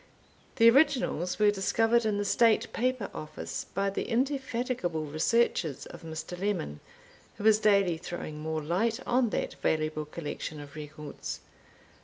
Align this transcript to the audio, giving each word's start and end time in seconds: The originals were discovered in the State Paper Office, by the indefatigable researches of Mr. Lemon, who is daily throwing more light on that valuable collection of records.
The 0.55 0.67
originals 0.67 1.37
were 1.37 1.51
discovered 1.51 2.05
in 2.05 2.17
the 2.17 2.25
State 2.25 2.73
Paper 2.73 3.11
Office, 3.13 3.67
by 3.75 3.91
the 3.91 4.09
indefatigable 4.09 5.05
researches 5.05 5.85
of 5.85 6.01
Mr. 6.01 6.35
Lemon, 6.39 6.79
who 7.35 7.45
is 7.45 7.59
daily 7.59 7.97
throwing 7.99 8.39
more 8.39 8.63
light 8.63 8.99
on 9.05 9.29
that 9.29 9.53
valuable 9.61 10.05
collection 10.05 10.59
of 10.59 10.73
records. 10.75 11.41